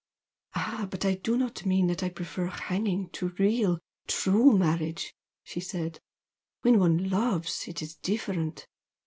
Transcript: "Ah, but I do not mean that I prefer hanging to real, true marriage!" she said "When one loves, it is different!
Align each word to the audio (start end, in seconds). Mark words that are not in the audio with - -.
"Ah, 0.55 0.87
but 0.89 1.05
I 1.05 1.13
do 1.13 1.37
not 1.37 1.63
mean 1.63 1.85
that 1.85 2.01
I 2.01 2.09
prefer 2.09 2.47
hanging 2.47 3.09
to 3.11 3.35
real, 3.37 3.77
true 4.07 4.57
marriage!" 4.57 5.13
she 5.43 5.59
said 5.59 5.99
"When 6.61 6.79
one 6.79 7.11
loves, 7.11 7.67
it 7.67 7.83
is 7.83 7.97
different! 7.97 8.65